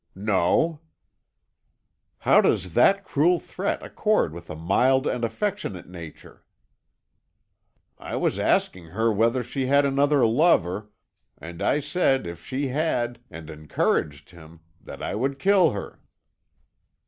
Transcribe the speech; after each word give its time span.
"No." 0.15 0.79
"How 2.17 2.41
does 2.41 2.73
that 2.73 3.03
cruel 3.03 3.39
threat 3.39 3.83
accord 3.83 4.33
with 4.33 4.49
a 4.49 4.55
mild 4.55 5.05
and 5.05 5.23
affectionate 5.23 5.87
nature?" 5.87 6.43
"I 7.99 8.15
was 8.15 8.39
asking 8.39 8.85
her 8.85 9.13
whether 9.13 9.43
she 9.43 9.67
had 9.67 9.85
another 9.85 10.25
lover, 10.25 10.89
and 11.37 11.61
I 11.61 11.81
said 11.81 12.25
if 12.25 12.43
she 12.43 12.69
had, 12.69 13.19
and 13.29 13.47
encouraged 13.51 14.31
him, 14.31 14.61
that 14.81 15.03
I 15.03 15.13
would 15.13 15.37
kill 15.37 15.69
her." 15.73 15.99